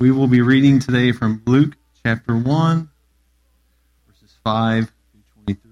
[0.00, 2.88] We will be reading today from Luke chapter 1,
[4.08, 5.70] verses 5 through 23.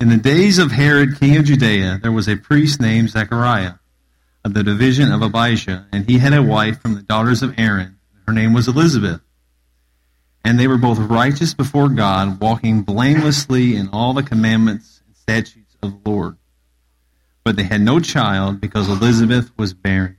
[0.00, 3.72] In the days of Herod, king of Judea, there was a priest named Zechariah
[4.44, 7.98] of the division of Abijah, and he had a wife from the daughters of Aaron.
[8.28, 9.20] Her name was Elizabeth.
[10.44, 15.74] And they were both righteous before God, walking blamelessly in all the commandments and statutes
[15.82, 16.36] of the Lord.
[17.42, 20.18] But they had no child because Elizabeth was barren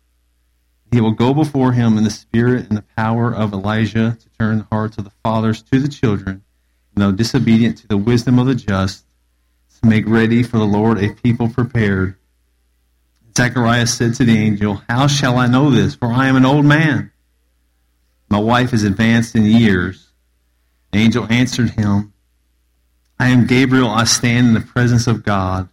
[0.91, 4.59] he will go before him in the spirit and the power of Elijah to turn
[4.59, 6.43] the hearts of the fathers to the children,
[6.93, 9.05] and though disobedient to the wisdom of the just,
[9.81, 12.17] to make ready for the Lord a people prepared.
[13.35, 15.95] Zechariah said to the angel, How shall I know this?
[15.95, 17.11] For I am an old man.
[18.29, 20.09] My wife is advanced in years.
[20.91, 22.13] The angel answered him,
[23.19, 23.87] I am Gabriel.
[23.87, 25.69] I stand in the presence of God.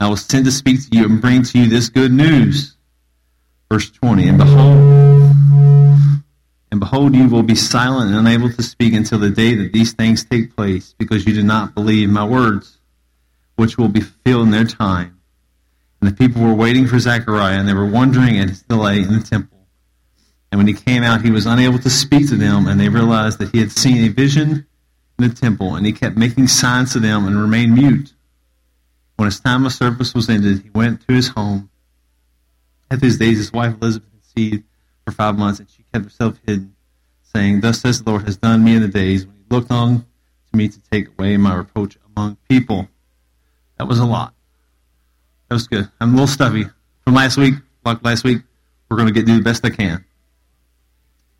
[0.00, 2.75] I was sent to speak to you and bring to you this good news.
[3.70, 4.96] Verse 20, and behold,
[6.70, 9.92] and behold, you will be silent and unable to speak until the day that these
[9.92, 12.78] things take place, because you did not believe my words,
[13.56, 15.18] which will be fulfilled in their time.
[16.00, 19.12] And the people were waiting for Zechariah, and they were wondering at his delay in
[19.18, 19.66] the temple.
[20.52, 23.40] And when he came out, he was unable to speak to them, and they realized
[23.40, 24.66] that he had seen a vision
[25.18, 28.12] in the temple, and he kept making signs to them and remained mute.
[29.16, 31.68] When his time of service was ended, he went to his home
[32.90, 34.64] after his days, his wife Elizabeth conceived
[35.04, 36.74] for five months, and she kept herself hidden,
[37.22, 39.98] saying, Thus says the Lord has done me in the days when he looked on
[39.98, 42.88] to me to take away my reproach among people.
[43.78, 44.34] That was a lot.
[45.48, 45.90] That was good.
[46.00, 46.66] I'm a little stuffy.
[47.04, 47.54] From last week,
[47.84, 48.42] like last week,
[48.88, 50.04] we're going to get do the best I can.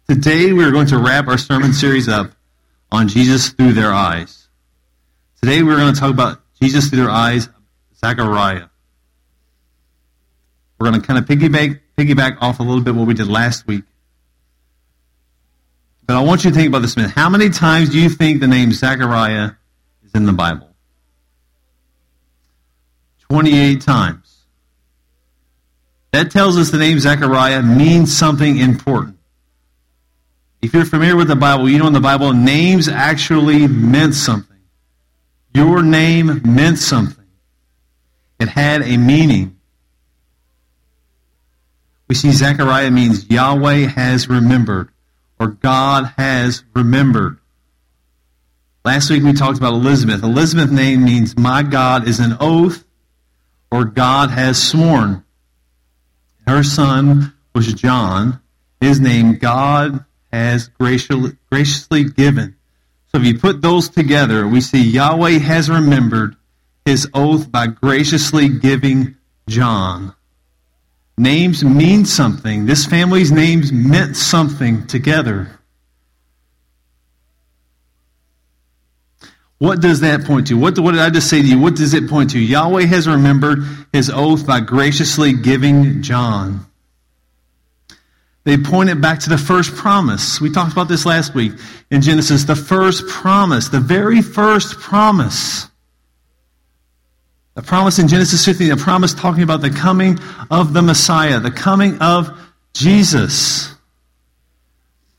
[0.08, 2.30] Today, we're going to wrap our sermon series up
[2.92, 4.48] on Jesus through their eyes.
[5.40, 7.48] Today, we're going to talk about Jesus through their eyes,
[7.96, 8.66] Zechariah.
[10.78, 13.66] We're going to kind of piggyback, piggyback off a little bit what we did last
[13.66, 13.84] week.
[16.06, 17.14] But I want you to think about this a minute.
[17.14, 19.52] How many times do you think the name Zechariah
[20.04, 20.70] is in the Bible?
[23.30, 24.44] 28 times.
[26.12, 29.18] That tells us the name Zechariah means something important.
[30.62, 34.56] If you're familiar with the Bible, you know in the Bible, names actually meant something.
[35.54, 37.24] Your name meant something.
[38.38, 39.55] It had a meaning.
[42.08, 44.90] We see Zechariah means Yahweh has remembered,
[45.40, 47.38] or God has remembered.
[48.84, 50.22] Last week we talked about Elizabeth.
[50.22, 52.84] Elizabeth's name means my God is an oath,
[53.70, 55.24] or God has sworn.
[56.46, 58.40] Her son was John.
[58.80, 62.56] His name, God has graciously given.
[63.08, 66.36] So if you put those together, we see Yahweh has remembered
[66.84, 69.16] his oath by graciously giving
[69.48, 70.14] John.
[71.18, 72.66] Names mean something.
[72.66, 75.56] This family's names meant something together.
[79.58, 80.54] What does that point to?
[80.54, 81.58] What, what, did I just say to you?
[81.58, 82.38] What does it point to?
[82.38, 83.60] Yahweh has remembered
[83.92, 86.66] his oath by graciously giving John.
[88.44, 90.40] They point it back to the first promise.
[90.40, 91.52] We talked about this last week
[91.90, 92.44] in Genesis.
[92.44, 95.68] The first promise, the very first promise.
[97.56, 100.18] The promise in Genesis 15, the promise talking about the coming
[100.50, 102.28] of the Messiah, the coming of
[102.74, 103.74] Jesus.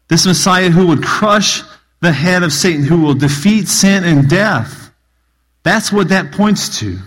[0.07, 1.63] This Messiah who would crush
[1.99, 4.91] the head of Satan, who will defeat sin and death.
[5.63, 6.99] That's what that points to.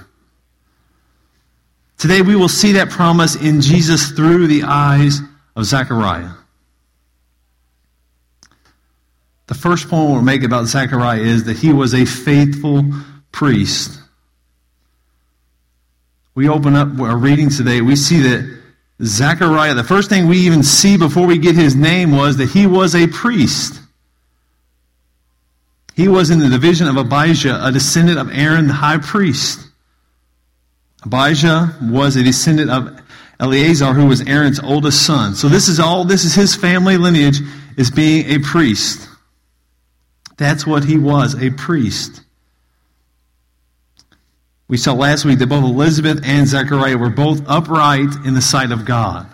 [1.97, 5.21] Today we will see that promise in Jesus through the eyes
[5.55, 6.31] of Zechariah.
[9.47, 12.85] The first point we'll make about Zechariah is that he was a faithful
[13.31, 14.00] priest
[16.35, 18.61] we open up our reading today, we see that
[19.03, 22.67] Zechariah, the first thing we even see before we get his name was that he
[22.67, 23.81] was a priest.
[25.95, 29.67] He was in the division of Abijah, a descendant of Aaron the high priest.
[31.05, 33.03] Abijah was a descendant of
[33.39, 35.35] Eleazar, who was Aaron's oldest son.
[35.35, 37.41] So this is all, this is his family lineage,
[37.77, 39.09] is being a priest.
[40.37, 42.23] That's what he was, a priest.
[44.71, 48.71] We saw last week that both Elizabeth and Zechariah were both upright in the sight
[48.71, 49.27] of God.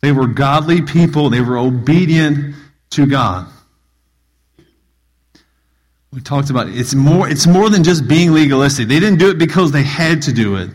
[0.00, 2.54] They were godly people, they were obedient
[2.90, 3.48] to God.
[6.12, 6.78] We talked about it.
[6.78, 8.86] It's more, it's more than just being legalistic.
[8.86, 10.70] They didn't do it because they had to do it,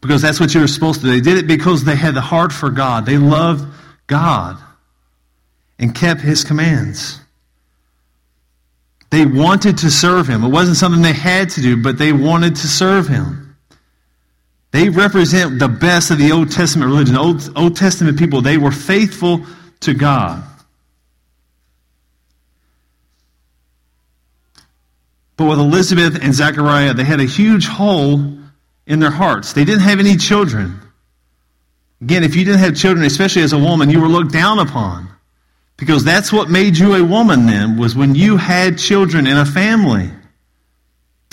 [0.00, 1.12] because that's what you were supposed to do.
[1.12, 3.06] They did it because they had the heart for God.
[3.06, 3.72] They loved
[4.08, 4.58] God
[5.78, 7.20] and kept His commands.
[9.14, 10.42] They wanted to serve Him.
[10.42, 13.56] It wasn't something they had to do, but they wanted to serve Him.
[14.72, 17.16] They represent the best of the Old Testament religion.
[17.16, 19.46] Old, Old Testament people, they were faithful
[19.82, 20.42] to God.
[25.36, 28.36] But with Elizabeth and Zechariah, they had a huge hole
[28.84, 29.52] in their hearts.
[29.52, 30.80] They didn't have any children.
[32.00, 35.08] Again, if you didn't have children, especially as a woman, you were looked down upon.
[35.84, 39.44] Because that's what made you a woman then, was when you had children in a
[39.44, 40.08] family.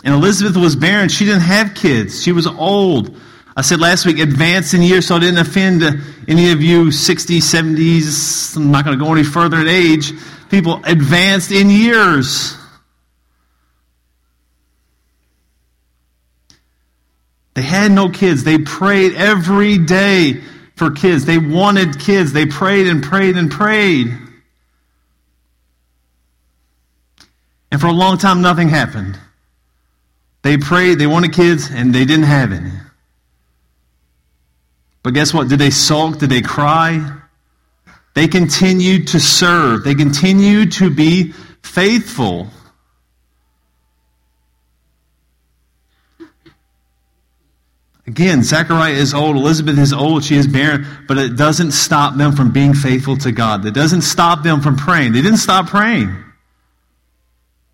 [0.03, 1.07] And Elizabeth was barren.
[1.07, 2.21] She didn't have kids.
[2.21, 3.15] She was old.
[3.55, 5.93] I said last week, advanced in years, so I didn't offend uh,
[6.27, 8.57] any of you 60s, 70s.
[8.57, 10.11] I'm not going to go any further in age.
[10.49, 12.57] People advanced in years.
[17.53, 18.43] They had no kids.
[18.43, 20.41] They prayed every day
[20.75, 21.23] for kids.
[21.23, 22.33] They wanted kids.
[22.33, 24.20] They prayed and prayed and prayed.
[27.71, 29.17] And for a long time, nothing happened.
[30.41, 32.71] They prayed, they wanted kids, and they didn't have any.
[35.03, 35.47] But guess what?
[35.47, 36.19] Did they sulk?
[36.19, 37.19] Did they cry?
[38.13, 39.83] They continued to serve.
[39.83, 41.33] They continued to be
[41.63, 42.49] faithful.
[48.07, 52.33] Again, Zechariah is old, Elizabeth is old, she is barren, but it doesn't stop them
[52.33, 53.65] from being faithful to God.
[53.65, 55.13] It doesn't stop them from praying.
[55.13, 56.13] They didn't stop praying.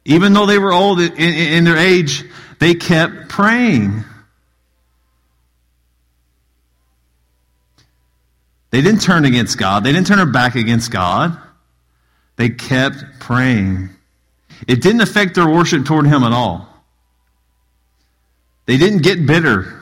[0.07, 2.23] Even though they were old in, in, their age,
[2.59, 4.05] they kept praying.
[8.69, 9.83] They didn't turn against God.
[9.83, 11.37] They didn't turn their back against God.
[12.37, 13.89] They kept praying.
[14.65, 16.69] It didn't affect their worship toward Him at all.
[18.65, 19.77] They didn't get bitter.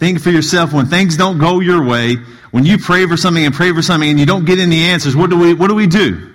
[0.00, 2.16] Think for yourself when things don't go your way,
[2.50, 5.14] when you pray for something and pray for something and you don't get any answers,
[5.14, 6.34] what do we, what do, we do?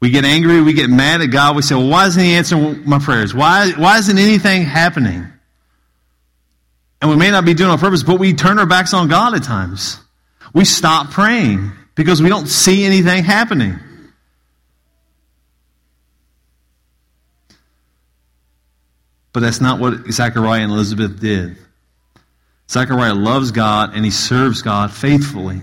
[0.00, 2.88] We get angry, we get mad at God, we say, well, why isn't He answering
[2.88, 3.34] my prayers?
[3.34, 5.26] Why, why isn't anything happening?
[7.00, 9.08] And we may not be doing it on purpose, but we turn our backs on
[9.08, 10.00] God at times.
[10.52, 13.78] We stop praying because we don't see anything happening.
[19.32, 21.56] But that's not what Zechariah and Elizabeth did.
[22.70, 25.62] Zechariah loves God and he serves God faithfully.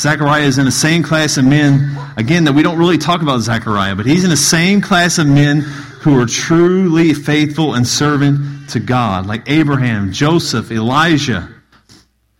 [0.00, 3.40] Zechariah is in the same class of men, again, that we don't really talk about
[3.40, 8.70] Zechariah, but he's in the same class of men who are truly faithful and servant
[8.70, 11.48] to God, like Abraham, Joseph, Elijah,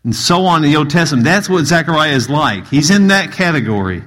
[0.05, 1.25] and so on in the Old Testament.
[1.25, 2.67] That's what Zechariah is like.
[2.69, 4.03] He's in that category.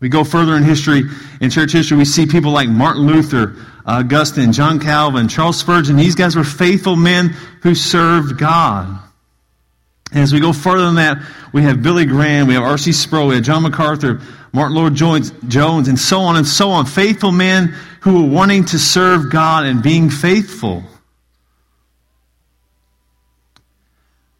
[0.00, 1.04] We go further in history,
[1.40, 3.54] in church history, we see people like Martin Luther,
[3.86, 5.96] Augustine, John Calvin, Charles Spurgeon.
[5.96, 7.28] These guys were faithful men
[7.62, 8.98] who served God.
[10.12, 12.92] As we go further than that, we have Billy Graham, we have R.C.
[12.92, 14.20] Sproul, we have John MacArthur,
[14.52, 16.86] Martyn Lloyd-Jones, Jones, and so on and so on.
[16.86, 20.82] Faithful men who were wanting to serve God and being faithful.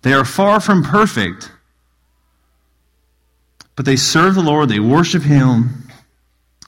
[0.03, 1.53] They are far from perfect,
[3.77, 5.89] but they serve the Lord, they worship Him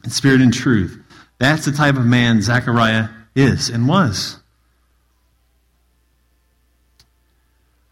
[0.05, 1.03] in spirit and truth.
[1.39, 4.42] That's the type of man Zechariah is and was.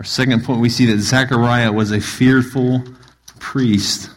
[0.01, 2.83] Our second point, we see that Zechariah was a fearful
[3.39, 4.09] priest.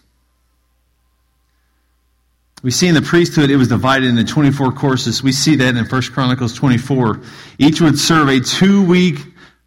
[2.61, 5.21] We see in the priesthood it was divided into 24 courses.
[5.21, 7.19] We see that in 1 Chronicles 24.
[7.57, 9.17] Each would serve a two week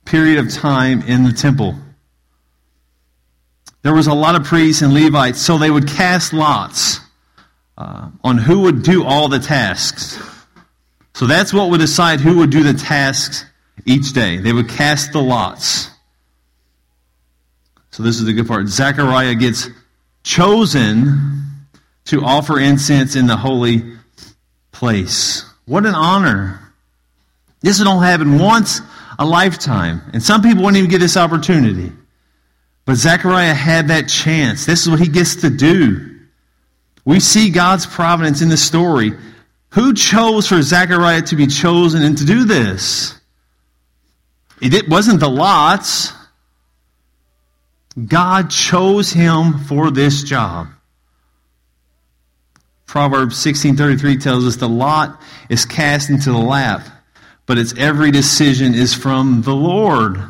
[0.06, 1.74] period of time in the temple.
[3.82, 6.98] There was a lot of priests and Levites, so they would cast lots
[7.76, 10.18] uh, on who would do all the tasks.
[11.12, 13.44] So that's what would decide who would do the tasks
[13.84, 14.38] each day.
[14.38, 15.90] They would cast the lots.
[17.96, 18.68] So this is the good part.
[18.68, 19.70] Zechariah gets
[20.22, 21.46] chosen
[22.04, 23.96] to offer incense in the holy
[24.70, 25.50] place.
[25.64, 26.60] What an honor.
[27.62, 28.82] This would only happen once
[29.18, 30.02] a lifetime.
[30.12, 31.90] And some people wouldn't even get this opportunity.
[32.84, 34.66] But Zechariah had that chance.
[34.66, 36.18] This is what he gets to do.
[37.06, 39.12] We see God's providence in the story.
[39.70, 43.18] Who chose for Zechariah to be chosen and to do this?
[44.60, 46.12] It wasn't the lots.
[48.04, 50.68] God chose him for this job.
[52.86, 56.86] Proverbs 16:33 tells us the lot is cast into the lap,
[57.46, 60.22] but its every decision is from the Lord.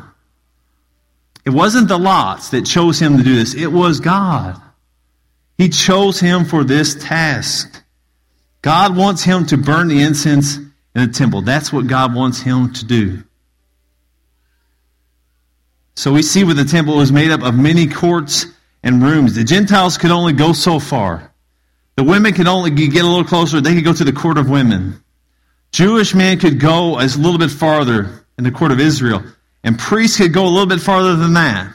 [1.45, 4.61] It wasn't the lots that chose him to do this, it was God.
[5.57, 7.83] He chose him for this task.
[8.61, 11.41] God wants him to burn the incense in the temple.
[11.41, 13.23] That's what God wants him to do.
[15.97, 18.45] So we see where the temple was made up of many courts
[18.83, 19.33] and rooms.
[19.33, 21.33] The Gentiles could only go so far.
[21.95, 23.59] The women could only get a little closer.
[23.59, 25.03] They could go to the court of women.
[25.71, 29.23] Jewish men could go as a little bit farther in the court of Israel.
[29.63, 31.73] And priests could go a little bit farther than that.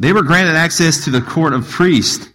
[0.00, 2.28] They were granted access to the court of priests.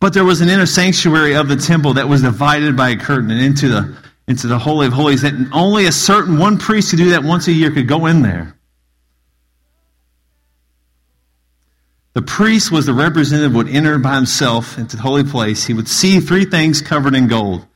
[0.00, 3.30] But there was an inner sanctuary of the temple that was divided by a curtain
[3.30, 6.96] and into the, into the Holy of Holies that only a certain one priest could
[6.96, 8.57] do that once a year could go in there.
[12.14, 15.66] The priest was the representative would enter by himself into the holy place.
[15.66, 17.66] He would see three things covered in gold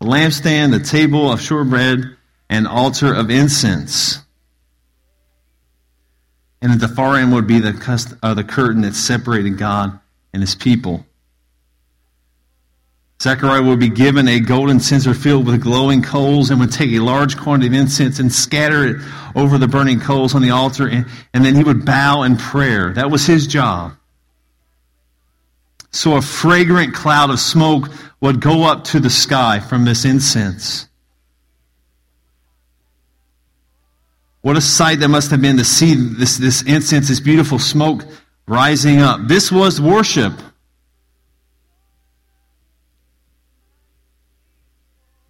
[0.00, 2.16] the lampstand, the table of showbread,
[2.50, 4.18] and altar of incense.
[6.60, 10.00] And at the far end would be the, uh, the curtain that separated God
[10.32, 11.06] and his people.
[13.22, 16.98] Zechariah would be given a golden censer filled with glowing coals and would take a
[16.98, 18.96] large quantity of incense and scatter it
[19.36, 22.92] over the burning coals on the altar, and, and then he would bow in prayer.
[22.92, 23.92] That was his job.
[25.92, 30.88] So a fragrant cloud of smoke would go up to the sky from this incense.
[34.40, 38.04] What a sight that must have been to see this, this incense, this beautiful smoke
[38.48, 39.20] rising up.
[39.28, 40.32] This was worship.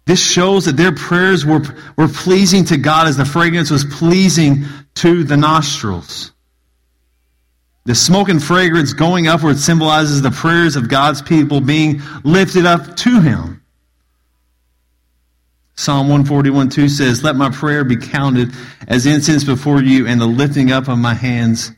[0.05, 1.61] This shows that their prayers were,
[1.97, 6.31] were pleasing to God as the fragrance was pleasing to the nostrils.
[7.85, 12.95] The smoke and fragrance going upward symbolizes the prayers of God's people being lifted up
[12.97, 13.61] to Him.
[15.75, 18.53] Psalm 141 2 says, Let my prayer be counted
[18.87, 21.71] as incense before you, and the lifting up of my hands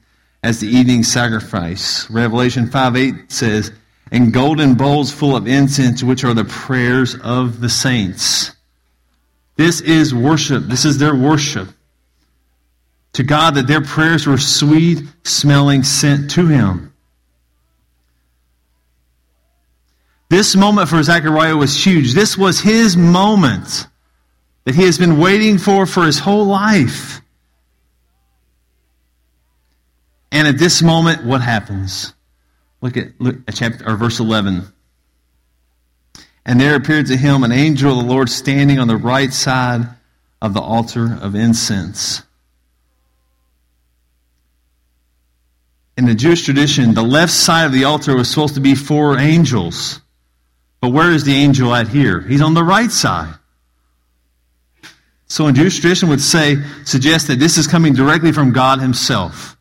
[0.43, 2.09] as the evening sacrifice.
[2.09, 3.71] Revelation 5 8 says,
[4.11, 8.51] and golden bowls full of incense, which are the prayers of the saints.
[9.55, 10.63] This is worship.
[10.63, 11.69] This is their worship.
[13.13, 16.93] To God, that their prayers were sweet smelling scent to Him.
[20.29, 22.13] This moment for Zechariah was huge.
[22.13, 23.87] This was his moment
[24.65, 27.21] that he has been waiting for for his whole life.
[30.31, 32.13] And at this moment, what happens?
[32.85, 34.61] Look at, look at chapter or verse 11.
[36.45, 39.87] And there appeared to him an angel of the Lord standing on the right side
[40.39, 42.21] of the altar of incense.
[45.97, 49.17] In the Jewish tradition, the left side of the altar was supposed to be for
[49.17, 49.99] angels.
[50.79, 52.21] But where is the angel at here?
[52.21, 53.33] He's on the right side.
[55.25, 59.54] So in Jewish tradition would say, suggest that this is coming directly from God himself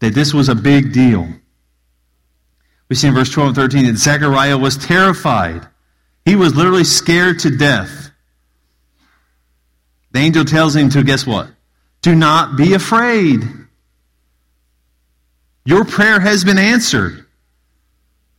[0.00, 1.28] that this was a big deal.
[2.88, 5.66] We see in verse 12 and 13 that Zechariah was terrified.
[6.24, 8.10] He was literally scared to death.
[10.12, 11.48] The angel tells him to, guess what?
[12.02, 13.42] Do not be afraid.
[15.64, 17.26] Your prayer has been answered.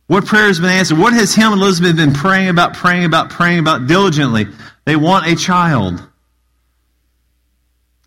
[0.06, 0.98] What prayer has been answered?
[0.98, 4.46] What has him and Elizabeth been praying about, praying about, praying about diligently?
[4.86, 6.02] They want a child.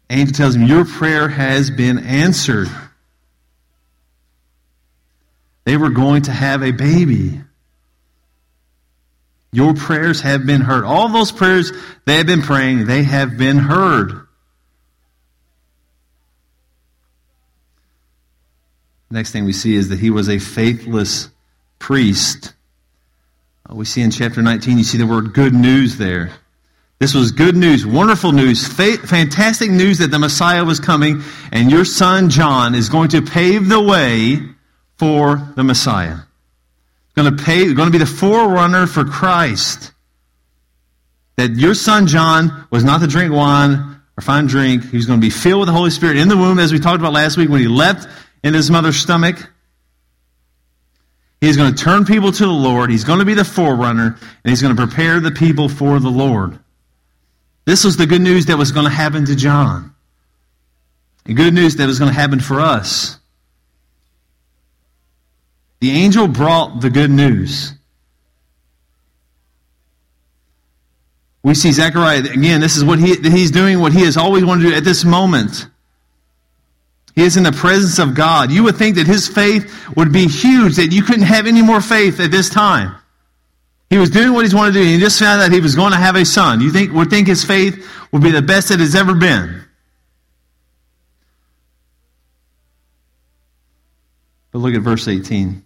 [0.09, 2.67] Angel tells him, Your prayer has been answered.
[5.63, 7.41] They were going to have a baby.
[9.51, 10.83] Your prayers have been heard.
[10.83, 11.71] All those prayers
[12.05, 14.27] they have been praying, they have been heard.
[19.09, 21.29] Next thing we see is that he was a faithless
[21.79, 22.53] priest.
[23.69, 26.31] Uh, we see in chapter 19, you see the word good news there.
[26.99, 31.83] This was good news, wonderful news, fantastic news that the Messiah was coming, and your
[31.83, 34.39] son John is going to pave the way
[35.01, 36.17] for the Messiah.
[37.15, 39.93] Going to pay, going to be the forerunner for Christ.
[41.37, 44.87] That your son John was not to drink wine or fine drink.
[44.91, 46.77] He was going to be filled with the Holy Spirit in the womb, as we
[46.77, 48.07] talked about last week when he leapt
[48.43, 49.37] in his mother's stomach.
[51.39, 52.91] He's going to turn people to the Lord.
[52.91, 56.11] He's going to be the forerunner, and he's going to prepare the people for the
[56.11, 56.59] Lord.
[57.65, 59.95] This was the good news that was going to happen to John.
[61.23, 63.17] The good news that was going to happen for us.
[65.81, 67.73] The angel brought the good news.
[71.43, 74.63] We see Zechariah, again, this is what he, he's doing, what he has always wanted
[74.63, 75.67] to do at this moment.
[77.15, 78.51] He is in the presence of God.
[78.51, 81.81] You would think that his faith would be huge, that you couldn't have any more
[81.81, 82.95] faith at this time.
[83.89, 85.75] He was doing what he's wanted to do, and he just found out he was
[85.75, 86.61] going to have a son.
[86.61, 89.65] You think would think his faith would be the best that has ever been.
[94.51, 95.65] But look at verse 18.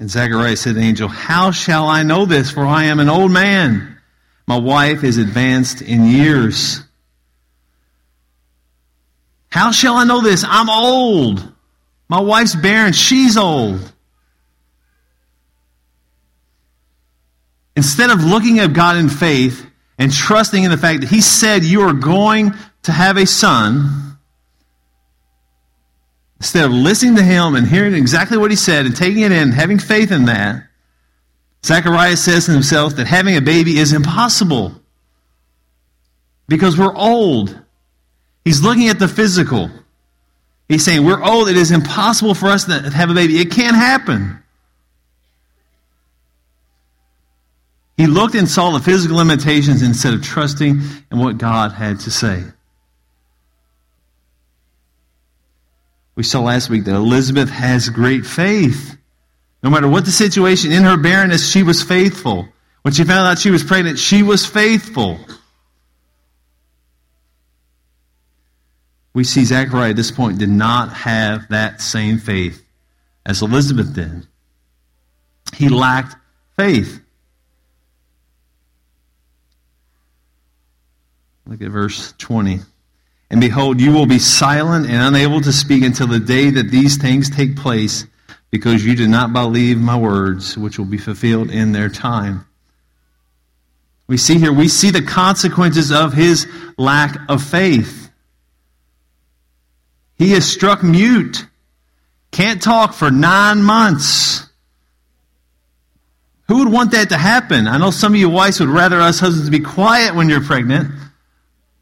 [0.00, 2.50] And Zechariah said to the angel, How shall I know this?
[2.50, 3.98] For I am an old man.
[4.46, 6.82] My wife is advanced in years.
[9.50, 10.42] How shall I know this?
[10.48, 11.52] I'm old.
[12.08, 12.94] My wife's barren.
[12.94, 13.92] She's old.
[17.76, 19.66] Instead of looking at God in faith
[19.98, 22.54] and trusting in the fact that He said you are going
[22.84, 24.09] to have a son,
[26.40, 29.52] instead of listening to Him and hearing exactly what He said and taking it in,
[29.52, 30.64] having faith in that,
[31.64, 34.80] Zechariah says to himself that having a baby is impossible
[36.48, 37.58] because we're old.
[38.44, 39.70] He's looking at the physical.
[40.68, 41.48] He's saying, We're old.
[41.48, 43.38] It is impossible for us to have a baby.
[43.38, 44.42] It can't happen.
[47.96, 50.80] He looked and saw the physical limitations instead of trusting
[51.12, 52.44] in what God had to say.
[56.20, 58.94] We saw last week that Elizabeth has great faith.
[59.62, 62.46] No matter what the situation, in her barrenness, she was faithful.
[62.82, 65.18] When she found out she was pregnant, she was faithful.
[69.14, 72.62] We see Zechariah at this point did not have that same faith
[73.24, 74.26] as Elizabeth did.
[75.54, 76.16] He lacked
[76.54, 77.00] faith.
[81.46, 82.60] Look at verse 20.
[83.30, 86.96] And behold, you will be silent and unable to speak until the day that these
[86.96, 88.04] things take place,
[88.50, 92.44] because you did not believe my words, which will be fulfilled in their time.
[94.08, 98.10] We see here, we see the consequences of his lack of faith.
[100.16, 101.46] He is struck mute,
[102.32, 104.44] can't talk for nine months.
[106.48, 107.68] Who would want that to happen?
[107.68, 110.90] I know some of you wives would rather us husbands be quiet when you're pregnant.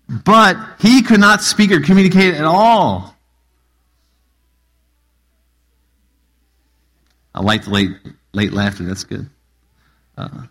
[0.09, 3.15] But he could not speak or communicate at all.
[7.35, 7.91] I like the late,
[8.33, 8.85] late laughter.
[8.85, 9.29] That's good.
[10.17, 10.47] Uh,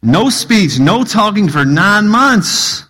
[0.00, 2.84] no speech, no talking for nine months.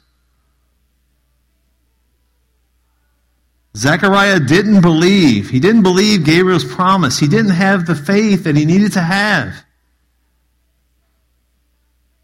[3.75, 5.49] Zechariah didn't believe.
[5.49, 7.19] He didn't believe Gabriel's promise.
[7.19, 9.65] He didn't have the faith that he needed to have.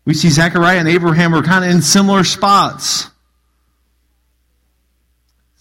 [0.08, 3.10] We see Zechariah and Abraham were kind of in similar spots.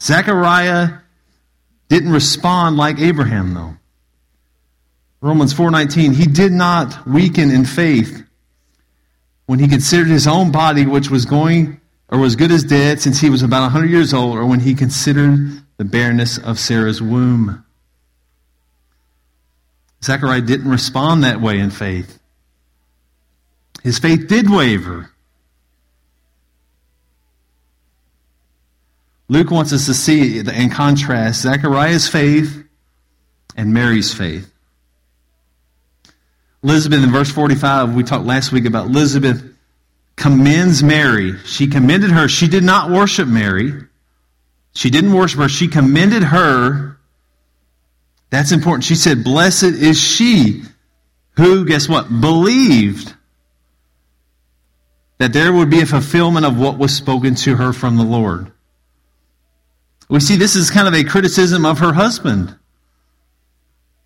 [0.01, 0.99] Zechariah
[1.89, 3.75] didn't respond like Abraham, though.
[5.19, 8.23] Romans 4:19, he did not weaken in faith
[9.47, 13.19] when he considered his own body, which was going or was good as dead since
[13.19, 17.65] he was about 100 years old, or when he considered the barrenness of Sarah's womb.
[20.01, 22.17] Zechariah didn't respond that way in faith.
[23.88, 25.10] His faith did waver.
[29.30, 32.65] Luke wants us to see, in contrast, Zechariah's faith
[33.56, 34.52] and Mary's faith.
[36.62, 39.41] Elizabeth, in verse 45, we talked last week about Elizabeth
[40.17, 41.38] commends Mary.
[41.45, 42.28] She commended her.
[42.28, 43.71] She did not worship Mary.
[44.73, 45.47] She didn't worship her.
[45.47, 47.00] She commended her.
[48.32, 48.84] That's important.
[48.84, 50.63] She said, Blessed is she
[51.38, 53.13] who, guess what, believed
[55.17, 58.51] that there would be a fulfillment of what was spoken to her from the Lord.
[60.10, 62.56] We see this is kind of a criticism of her husband.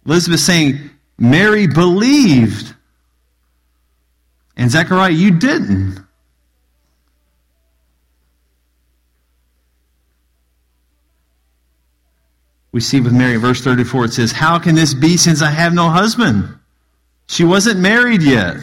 [0.06, 2.74] Elizabeth saying, Mary believed.
[4.58, 6.00] And Zechariah, you didn't.
[12.72, 15.74] We see with Mary, verse 34, it says, How can this be since I have
[15.74, 16.58] no husband?
[17.28, 18.56] She wasn't married yet.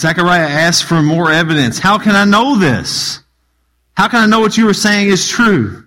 [0.00, 1.78] Zechariah asked for more evidence.
[1.78, 3.20] How can I know this?
[3.96, 5.86] How can I know what you were saying is true?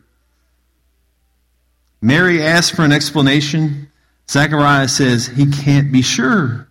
[2.01, 3.91] Mary asked for an explanation.
[4.29, 6.67] Zechariah says he can't be sure.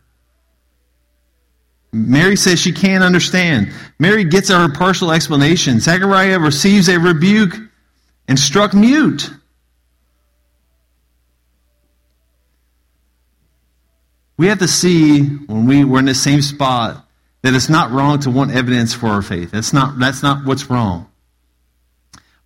[1.93, 3.73] Mary says she can't understand.
[3.99, 5.81] Mary gets her partial explanation.
[5.81, 7.55] Zechariah receives a rebuke
[8.27, 9.31] and struck mute.
[14.37, 17.08] We have to see when we, we're in the same spot
[17.43, 19.51] that it's not wrong to want evidence for our faith.
[19.51, 21.11] That's not, that's not what's wrong.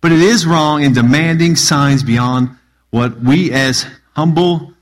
[0.01, 2.49] But it is wrong in demanding signs beyond
[2.89, 4.73] what we as humble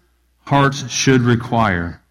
[0.45, 2.01] hearts should require.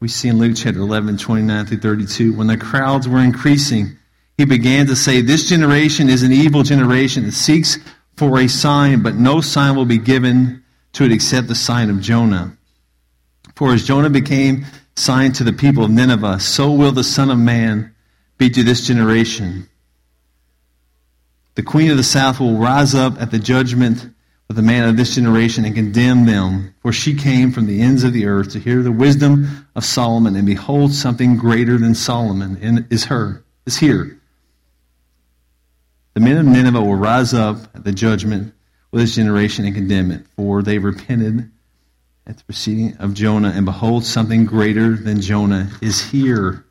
[0.00, 3.96] We see in Luke chapter 11, 29 through 32, when the crowds were increasing,
[4.36, 7.78] he began to say, This generation is an evil generation that seeks
[8.16, 12.00] for a sign, but no sign will be given to it except the sign of
[12.00, 12.56] Jonah.
[13.56, 14.64] For as Jonah became
[14.98, 17.94] sign to the people of Nineveh, so will the Son of Man
[18.36, 19.68] be to this generation.
[21.54, 24.08] The queen of the south will rise up at the judgment
[24.48, 28.04] of the man of this generation and condemn them, for she came from the ends
[28.04, 32.86] of the earth to hear the wisdom of Solomon, and behold, something greater than Solomon
[32.90, 34.18] is her, is here.
[36.14, 38.54] The men of Nineveh will rise up at the judgment
[38.90, 41.50] with this generation and condemn it, for they repented
[42.28, 46.64] at the proceeding of Jonah, and behold, something greater than Jonah is here.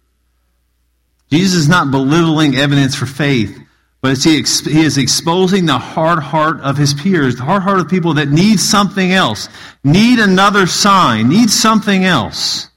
[1.32, 3.58] Jesus is not belittling evidence for faith,
[4.00, 7.89] but he, he is exposing the hard heart of his peers, the hard heart of
[7.89, 9.50] people that need something else,
[9.84, 12.70] need another sign, need something else.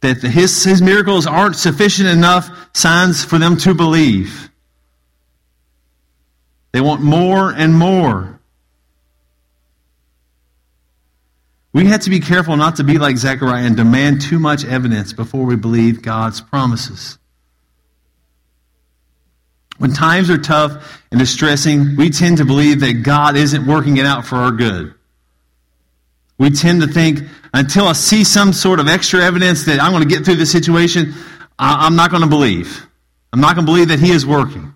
[0.00, 4.50] That his, his miracles aren't sufficient enough signs for them to believe.
[6.72, 8.33] They want more and more.
[11.74, 15.12] We have to be careful not to be like Zechariah and demand too much evidence
[15.12, 17.18] before we believe God's promises.
[19.78, 24.06] When times are tough and distressing, we tend to believe that God isn't working it
[24.06, 24.94] out for our good.
[26.38, 30.08] We tend to think, until I see some sort of extra evidence that I'm going
[30.08, 31.12] to get through the situation,
[31.58, 32.86] I'm not going to believe.
[33.32, 34.74] I'm not going to believe that He is working.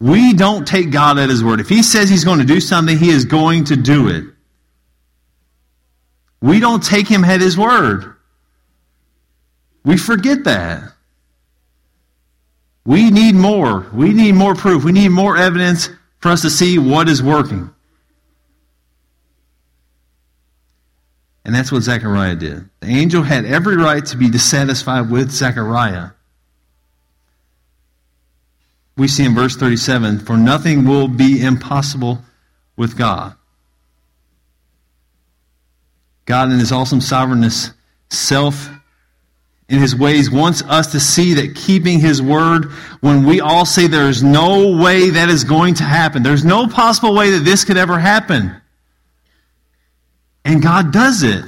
[0.00, 1.60] We don't take God at His word.
[1.60, 4.24] If He says He's going to do something, He is going to do it.
[6.40, 8.14] We don't take Him at His word.
[9.84, 10.92] We forget that.
[12.84, 13.86] We need more.
[13.92, 14.84] We need more proof.
[14.84, 17.70] We need more evidence for us to see what is working.
[21.44, 22.68] And that's what Zechariah did.
[22.80, 26.10] The angel had every right to be dissatisfied with Zechariah
[28.96, 32.20] we see in verse 37 For nothing will be impossible
[32.76, 33.34] with God.
[36.26, 37.72] God, in his awesome sovereignness,
[38.08, 38.70] self
[39.68, 43.86] in his ways, wants us to see that keeping his word, when we all say
[43.86, 47.64] there is no way that is going to happen, there's no possible way that this
[47.64, 48.54] could ever happen.
[50.44, 51.44] And God does it.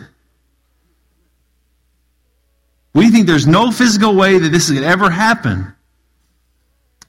[2.95, 5.75] We think there's no physical way that this could ever happen.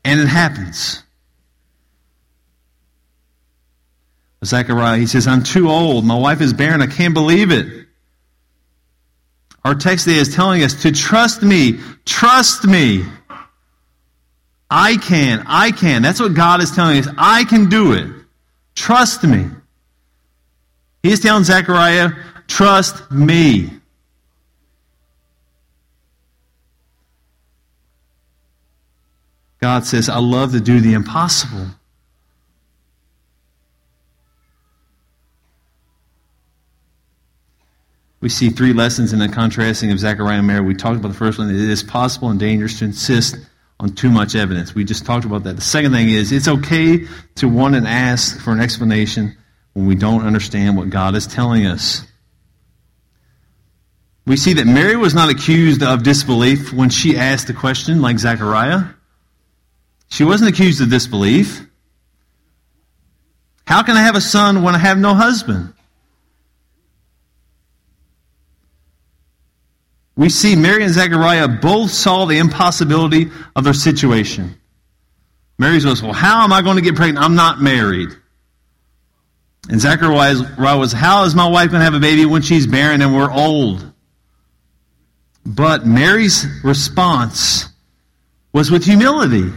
[0.05, 1.03] And it happens.
[4.43, 6.03] Zechariah, he says, I'm too old.
[6.03, 6.81] My wife is barren.
[6.81, 7.87] I can't believe it.
[9.63, 11.79] Our text today is telling us to trust me.
[12.05, 13.05] Trust me.
[14.69, 15.43] I can.
[15.47, 16.01] I can.
[16.01, 17.07] That's what God is telling us.
[17.17, 18.07] I can do it.
[18.75, 19.45] Trust me.
[21.03, 22.11] He's telling Zechariah,
[22.47, 23.69] trust me.
[29.63, 31.67] God says, I love to do the impossible.
[38.19, 40.59] We see three lessons in the contrasting of Zechariah and Mary.
[40.59, 41.49] We talked about the first one.
[41.49, 43.37] It is possible and dangerous to insist
[43.79, 44.75] on too much evidence.
[44.75, 45.55] We just talked about that.
[45.55, 49.33] The second thing is it's okay to want and ask for an explanation
[49.71, 52.05] when we don't understand what God is telling us.
[54.25, 58.19] We see that Mary was not accused of disbelief when she asked the question, like
[58.19, 58.87] Zechariah.
[60.13, 61.65] She wasn't accused of disbelief.
[63.65, 65.73] How can I have a son when I have no husband?
[70.15, 74.55] We see Mary and Zechariah both saw the impossibility of their situation.
[75.57, 77.25] Mary's was, Well, how am I going to get pregnant?
[77.25, 78.09] I'm not married.
[79.67, 80.35] And Zechariah
[80.77, 83.31] was, How is my wife going to have a baby when she's barren and we're
[83.31, 83.91] old?
[85.43, 87.65] But Mary's response
[88.53, 89.51] was with humility.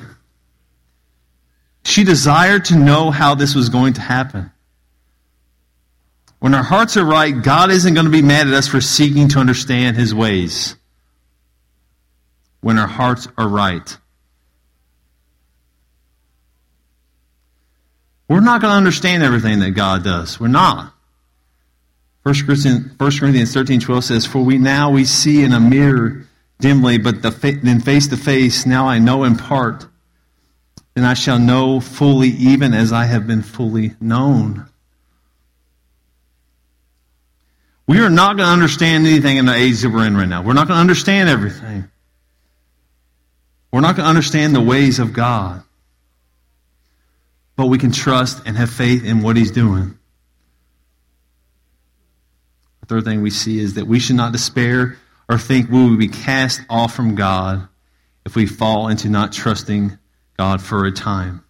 [1.87, 4.51] She desired to know how this was going to happen.
[6.40, 9.29] When our hearts are right, God isn't going to be mad at us for seeking
[9.29, 10.75] to understand his ways.
[12.61, 13.96] When our hearts are right.
[18.29, 20.40] We're not going to understand everything that God does.
[20.40, 20.92] We're not.
[22.25, 26.27] 1 Corinthians, 1 Corinthians 13, 12 says, For we now we see in a mirror
[26.59, 27.31] dimly, but the,
[27.62, 29.87] then face to face, now I know in part.
[30.97, 34.67] Then I shall know fully, even as I have been fully known.
[37.87, 40.43] We are not going to understand anything in the age that we're in right now.
[40.43, 41.91] We're not going to understand everything.
[43.71, 45.63] We're not going to understand the ways of God.
[47.57, 49.99] But we can trust and have faith in what He's doing.
[52.81, 54.97] The third thing we see is that we should not despair
[55.29, 57.69] or think we will be cast off from God
[58.25, 59.99] if we fall into not trusting
[60.37, 61.42] God for a time.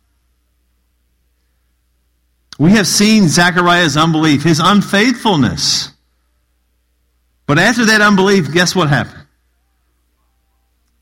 [2.59, 5.93] We have seen Zechariah's unbelief, his unfaithfulness.
[7.47, 9.27] But after that unbelief, guess what happened?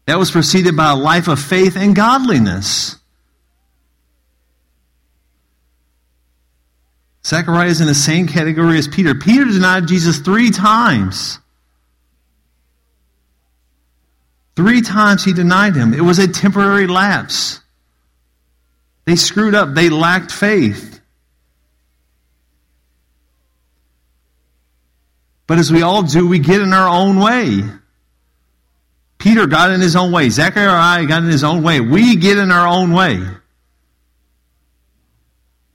[0.07, 2.97] That was preceded by a life of faith and godliness.
[7.27, 9.14] Zechariah is in the same category as Peter.
[9.14, 11.38] Peter denied Jesus three times.
[14.57, 15.94] Three times he denied him.
[15.94, 17.61] It was a temporary lapse.
[19.05, 19.75] They screwed up.
[19.75, 21.01] They lacked faith.
[25.47, 27.62] But as we all do, we get in our own way.
[29.19, 30.29] Peter got in his own way.
[30.31, 31.81] Zechariah got in his own way.
[31.81, 33.23] We get in our own way.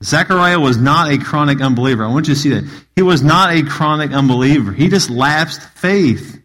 [0.02, 2.04] Zechariah was not a chronic unbeliever.
[2.04, 2.64] I want you to see that.
[2.96, 4.72] He was not a chronic unbeliever.
[4.72, 6.40] He just lapsed faith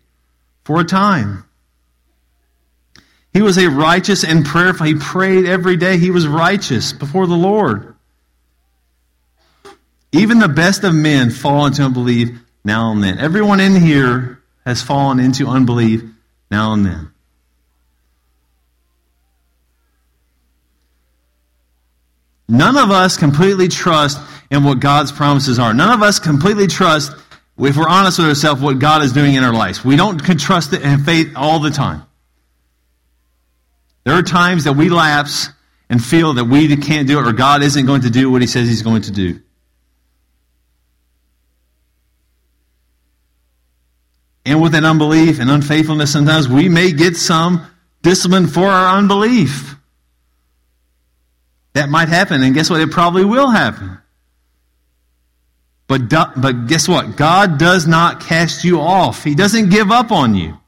[0.63, 1.45] for a time.
[3.35, 4.85] He was a righteous and prayerful.
[4.85, 5.97] He prayed every day.
[5.97, 7.93] He was righteous before the Lord.
[10.13, 12.29] Even the best of men fall into unbelief
[12.63, 13.19] now and then.
[13.19, 16.01] Everyone in here has fallen into unbelief
[16.49, 17.11] now and then.
[22.47, 24.17] None of us completely trust
[24.49, 25.73] in what God's promises are.
[25.73, 27.11] None of us completely trust,
[27.57, 29.83] if we're honest with ourselves, what God is doing in our lives.
[29.83, 32.03] We don't trust it in faith all the time.
[34.05, 35.49] There are times that we lapse
[35.89, 38.47] and feel that we can't do it or God isn't going to do what he
[38.47, 39.41] says he's going to do.
[44.45, 47.65] And with an unbelief and unfaithfulness, sometimes we may get some
[48.03, 49.75] discipline for our unbelief.
[51.73, 52.79] That might happen, and guess what?
[52.79, 53.97] It probably will happen.
[55.87, 57.15] But, but guess what?
[57.15, 59.23] God does not cast you off.
[59.23, 60.59] He doesn't give up on you.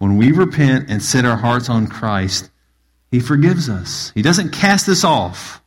[0.00, 2.50] When we repent and set our hearts on Christ,
[3.10, 4.10] He forgives us.
[4.14, 5.62] He doesn't cast us off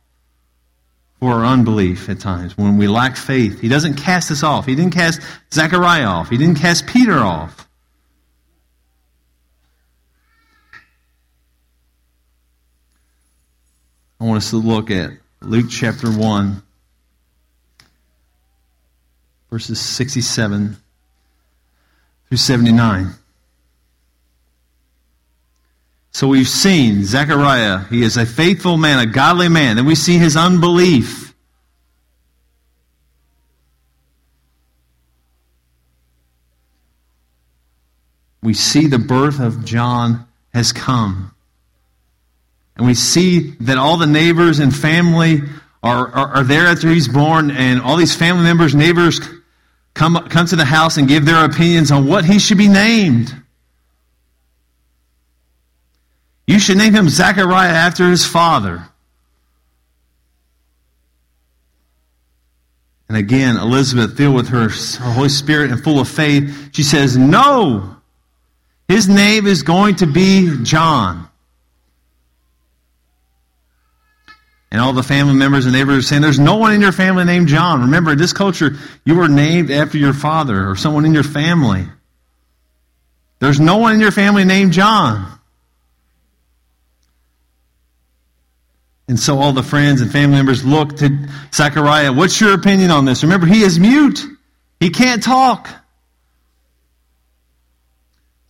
[1.20, 2.58] for our unbelief at times.
[2.58, 4.66] When we lack faith, He doesn't cast us off.
[4.66, 5.20] He didn't cast
[5.52, 6.30] Zechariah off.
[6.30, 7.68] He didn't cast Peter off.
[14.20, 16.60] I want us to look at Luke chapter 1,
[19.48, 20.76] verses 67
[22.28, 23.14] through 79.
[26.14, 27.80] So we've seen Zechariah.
[27.90, 29.74] He is a faithful man, a godly man.
[29.74, 31.34] Then we see his unbelief.
[38.44, 41.34] We see the birth of John has come.
[42.76, 45.40] And we see that all the neighbors and family
[45.82, 49.20] are, are, are, there after he's born, and all these family members, neighbors
[49.94, 53.34] come, come to the house and give their opinions on what he should be named.
[56.46, 58.86] You should name him Zechariah after his father.
[63.08, 67.16] And again, Elizabeth, filled with her, her Holy Spirit and full of faith, she says,
[67.16, 67.96] No!
[68.88, 71.28] His name is going to be John.
[74.70, 77.24] And all the family members and neighbors are saying, There's no one in your family
[77.24, 77.82] named John.
[77.82, 78.72] Remember, in this culture,
[79.04, 81.86] you were named after your father or someone in your family.
[83.38, 85.38] There's no one in your family named John.
[89.06, 92.12] And so all the friends and family members look to Zechariah.
[92.12, 93.22] What's your opinion on this?
[93.22, 94.24] Remember, he is mute.
[94.80, 95.68] He can't talk.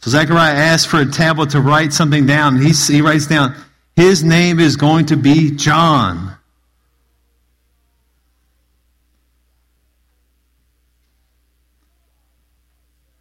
[0.00, 2.60] So Zechariah asks for a tablet to write something down.
[2.60, 3.56] He, he writes down,
[3.96, 6.36] his name is going to be John.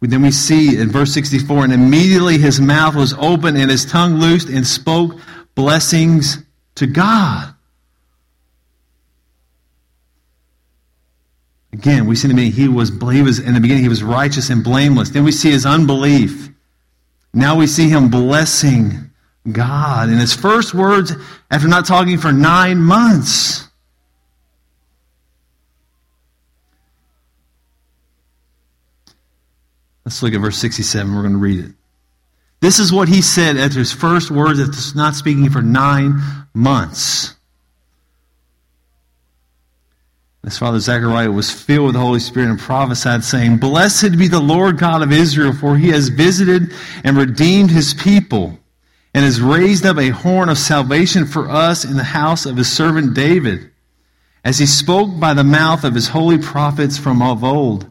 [0.00, 4.16] Then we see in verse 64, and immediately his mouth was open and his tongue
[4.16, 5.18] loosed and spoke
[5.54, 6.44] blessings
[6.76, 7.54] to God.
[11.72, 14.02] Again, we see in the beginning he was, he was in the beginning he was
[14.02, 15.10] righteous and blameless.
[15.10, 16.50] Then we see his unbelief.
[17.32, 19.10] Now we see him blessing
[19.50, 21.12] God in his first words
[21.50, 23.68] after not talking for nine months.
[30.04, 31.14] Let's look at verse 67.
[31.14, 31.72] We're going to read it.
[32.64, 36.18] This is what he said at his first words after not speaking for nine
[36.54, 37.36] months.
[40.42, 44.40] His father Zechariah was filled with the Holy Spirit and prophesied, saying, Blessed be the
[44.40, 46.72] Lord God of Israel, for he has visited
[47.04, 48.58] and redeemed his people,
[49.12, 52.72] and has raised up a horn of salvation for us in the house of his
[52.72, 53.72] servant David,
[54.42, 57.90] as he spoke by the mouth of his holy prophets from of old,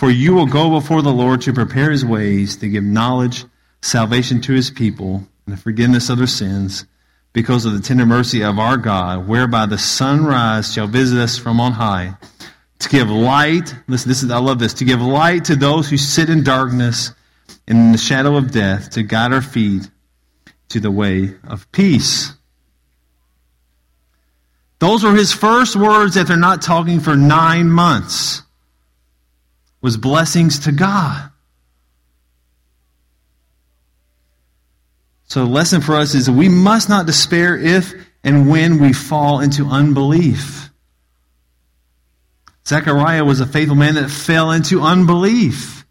[0.00, 3.44] For you will go before the Lord to prepare his ways, to give knowledge,
[3.82, 6.86] salvation to his people, and the forgiveness of their sins,
[7.34, 11.60] because of the tender mercy of our God, whereby the sunrise shall visit us from
[11.60, 12.16] on high
[12.78, 13.74] to give light.
[13.88, 14.72] Listen, this is I love this.
[14.72, 17.12] To give light to those who sit in darkness
[17.68, 19.86] and in the shadow of death, to guide our feet
[20.70, 22.32] to the way of peace.
[24.78, 28.44] Those were his first words after not talking for nine months.
[29.80, 31.30] Was blessings to God.
[35.24, 39.40] So the lesson for us is we must not despair if and when we fall
[39.40, 40.70] into unbelief.
[42.66, 45.84] Zechariah was a faithful man that fell into unbelief.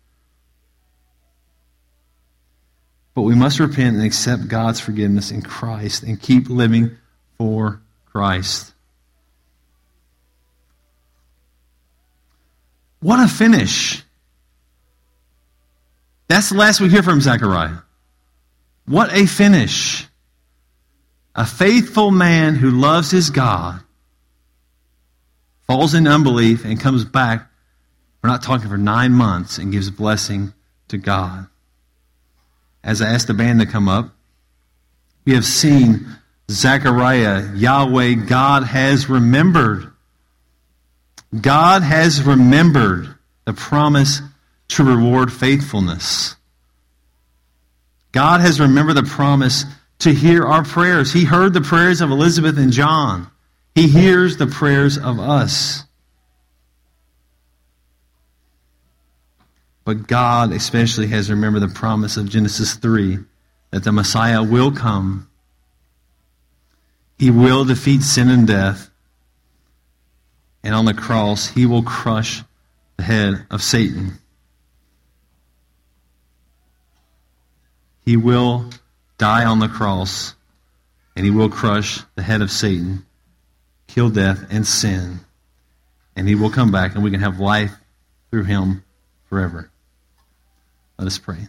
[3.15, 6.97] But we must repent and accept God's forgiveness in Christ and keep living
[7.37, 8.73] for Christ.
[12.99, 14.03] What a finish.
[16.27, 17.79] That's the last we hear from Zechariah.
[18.85, 20.07] What a finish.
[21.35, 23.81] A faithful man who loves his God
[25.69, 27.47] falls in unbelief, and comes back,
[28.23, 30.51] we're not talking for nine months, and gives blessing
[30.87, 31.45] to God.
[32.83, 34.09] As I asked the band to come up,
[35.25, 36.07] we have seen
[36.49, 39.91] Zechariah, Yahweh, God has remembered.
[41.37, 43.15] God has remembered
[43.45, 44.21] the promise
[44.69, 46.35] to reward faithfulness.
[48.11, 49.65] God has remembered the promise
[49.99, 51.13] to hear our prayers.
[51.13, 53.29] He heard the prayers of Elizabeth and John.
[53.75, 55.83] He hears the prayers of us.
[59.85, 63.19] But God especially has remembered the promise of Genesis 3
[63.71, 65.29] that the Messiah will come.
[67.17, 68.88] He will defeat sin and death.
[70.63, 72.43] And on the cross, he will crush
[72.97, 74.13] the head of Satan.
[78.05, 78.69] He will
[79.17, 80.35] die on the cross,
[81.15, 83.05] and he will crush the head of Satan
[83.89, 85.19] kill death and sin.
[86.15, 87.75] And he will come back and we can have life
[88.31, 88.83] through him
[89.29, 89.69] forever.
[90.97, 91.47] Let us pray.